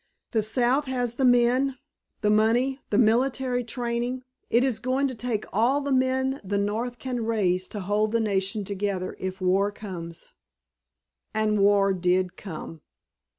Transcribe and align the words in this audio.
The 0.31 0.41
South 0.41 0.85
has 0.85 1.13
the 1.13 1.25
men, 1.25 1.77
the 2.21 2.31
money, 2.31 2.81
the 2.89 2.97
military 2.97 3.63
training. 3.63 4.23
It 4.49 4.63
is 4.63 4.79
going 4.79 5.07
to 5.09 5.13
take 5.13 5.45
all 5.53 5.79
the 5.79 5.91
men 5.91 6.41
the 6.43 6.57
North 6.57 6.97
can 6.97 7.23
raise 7.23 7.67
to 7.67 7.81
hold 7.81 8.11
the 8.11 8.19
nation 8.19 8.65
together 8.65 9.15
if 9.19 9.39
war 9.39 9.69
comes." 9.69 10.31
And 11.35 11.59
war 11.61 11.93
did 11.93 12.35
come. 12.35 12.81